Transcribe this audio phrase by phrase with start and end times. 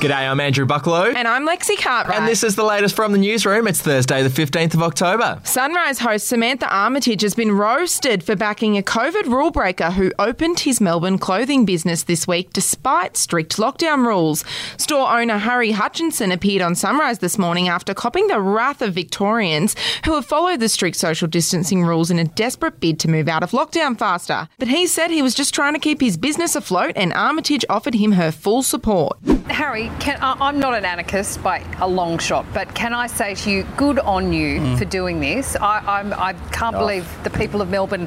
[0.00, 1.12] G'day, I'm Andrew Bucklow.
[1.16, 2.16] And I'm Lexi Cartwright.
[2.16, 3.66] And this is the latest from the newsroom.
[3.66, 5.40] It's Thursday, the 15th of October.
[5.42, 10.60] Sunrise host Samantha Armytage has been roasted for backing a COVID rule breaker who opened
[10.60, 14.44] his Melbourne clothing business this week despite strict lockdown rules.
[14.76, 19.74] Store owner Harry Hutchinson appeared on Sunrise this morning after copping the wrath of Victorians
[20.04, 23.42] who have followed the strict social distancing rules in a desperate bid to move out
[23.42, 24.48] of lockdown faster.
[24.60, 27.94] But he said he was just trying to keep his business afloat and Armytage offered
[27.94, 29.18] him her full support.
[29.48, 33.50] Harry, can, I'm not an anarchist by a long shot, but can I say to
[33.50, 34.78] you, good on you mm.
[34.78, 35.56] for doing this.
[35.56, 36.78] I, I'm, I can not oh.
[36.80, 38.06] believe the people of Melbourne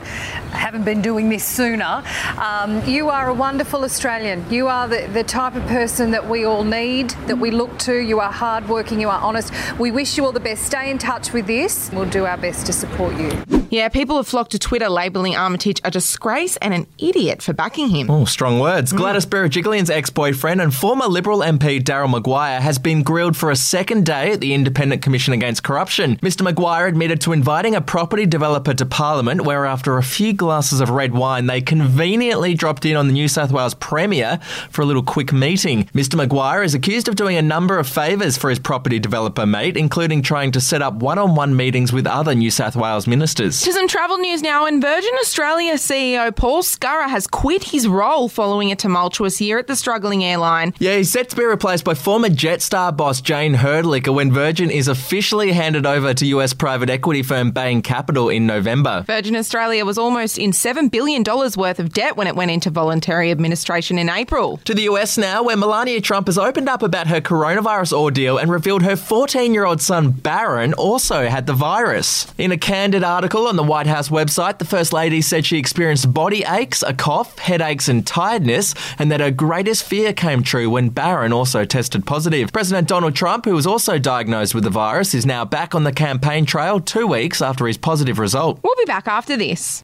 [0.51, 2.03] haven't been doing this sooner.
[2.37, 4.45] Um, you are a wonderful Australian.
[4.51, 7.95] You are the, the type of person that we all need, that we look to.
[7.95, 9.53] You are hardworking, you are honest.
[9.79, 10.63] We wish you all the best.
[10.63, 11.89] Stay in touch with this.
[11.93, 13.31] We'll do our best to support you.
[13.69, 17.87] Yeah, people have flocked to Twitter labelling Armytage a disgrace and an idiot for backing
[17.87, 18.09] him.
[18.09, 18.91] Oh, strong words.
[18.91, 18.97] Mm.
[18.97, 24.05] Gladys Berejiklian's ex-boyfriend and former Liberal MP Daryl Maguire has been grilled for a second
[24.05, 26.17] day at the Independent Commission Against Corruption.
[26.17, 30.81] Mr Maguire admitted to inviting a property developer to Parliament where after a few glasses
[30.81, 34.85] of red wine they conveniently dropped in on the New South Wales Premier for a
[34.85, 35.85] little quick meeting.
[35.93, 39.77] Mr Maguire is accused of doing a number of favours for his property developer mate,
[39.77, 43.61] including trying to set up one-on-one meetings with other New South Wales ministers.
[43.61, 48.29] To some travel news now, and Virgin Australia CEO Paul Scurrah has quit his role
[48.29, 50.73] following a tumultuous year at the struggling airline.
[50.79, 54.87] Yeah, he's set to be replaced by former Jetstar boss Jane Hrdlicka when Virgin is
[54.87, 59.03] officially handed over to US private equity firm Bain Capital in November.
[59.05, 63.29] Virgin Australia was almost in $7 billion worth of debt when it went into voluntary
[63.29, 64.57] administration in April.
[64.65, 68.49] To the US now, where Melania Trump has opened up about her coronavirus ordeal and
[68.49, 72.25] revealed her 14 year old son Barron also had the virus.
[72.39, 76.11] In a candid article on the White House website, the First Lady said she experienced
[76.11, 80.89] body aches, a cough, headaches, and tiredness, and that her greatest fear came true when
[80.89, 82.51] Barron also tested positive.
[82.51, 85.91] President Donald Trump, who was also diagnosed with the virus, is now back on the
[85.93, 88.59] campaign trail two weeks after his positive result.
[88.63, 89.83] We'll be back after this.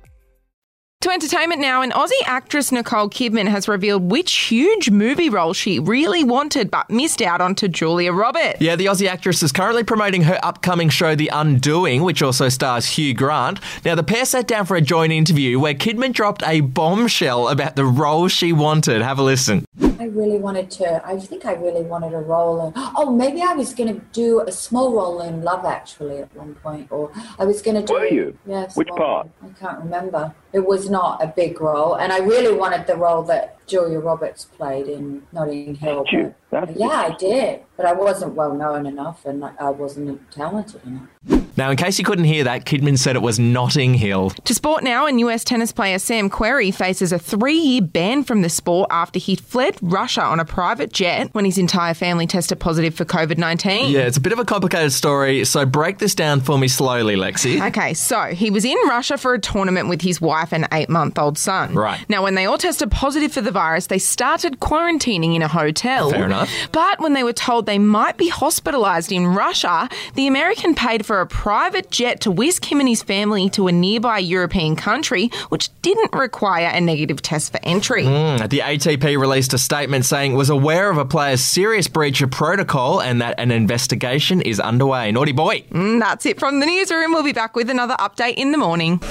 [1.01, 5.79] To entertainment now, an Aussie actress Nicole Kidman has revealed which huge movie role she
[5.79, 8.61] really wanted but missed out on to Julia Roberts.
[8.61, 12.85] Yeah, the Aussie actress is currently promoting her upcoming show The Undoing, which also stars
[12.85, 13.59] Hugh Grant.
[13.83, 17.75] Now, the pair sat down for a joint interview where Kidman dropped a bombshell about
[17.75, 19.01] the role she wanted.
[19.01, 19.65] Have a listen.
[20.01, 23.53] I really wanted to, I think I really wanted a role in, oh, maybe I
[23.53, 27.45] was going to do a small role in Love Actually at one point, or I
[27.45, 27.93] was going to do.
[27.93, 28.35] Were you?
[28.47, 28.75] Yes.
[28.75, 29.29] Which part?
[29.43, 33.21] I can't remember it was not a big role, and I really wanted the role
[33.23, 36.03] that Julia Roberts played in Notting Hill.
[36.49, 41.40] But, yeah, I did, but I wasn't well known enough, and I wasn't talented enough.
[41.61, 44.31] Now, in case you couldn't hear that, Kidman said it was Notting Hill.
[44.31, 48.41] To sport now, and US tennis player Sam Querrey faces a three year ban from
[48.41, 52.59] the sport after he fled Russia on a private jet when his entire family tested
[52.59, 53.91] positive for COVID 19.
[53.91, 57.15] Yeah, it's a bit of a complicated story, so break this down for me slowly,
[57.15, 57.63] Lexi.
[57.67, 61.19] Okay, so he was in Russia for a tournament with his wife and eight month
[61.19, 61.75] old son.
[61.75, 62.03] Right.
[62.09, 66.09] Now, when they all tested positive for the virus, they started quarantining in a hotel.
[66.09, 66.51] Fair enough.
[66.71, 71.21] But when they were told they might be hospitalised in Russia, the American paid for
[71.21, 71.50] a private
[71.89, 76.67] jet to whisk him and his family to a nearby European country, which didn't require
[76.67, 78.03] a negative test for entry.
[78.03, 82.21] Mm, the ATP released a statement saying it was aware of a player's serious breach
[82.21, 85.11] of protocol and that an investigation is underway.
[85.11, 85.61] Naughty boy.
[85.71, 87.13] Mm, that's it from the newsroom.
[87.13, 89.01] We'll be back with another update in the morning.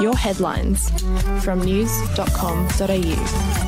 [0.00, 0.90] Your headlines
[1.44, 3.67] from news.com.au.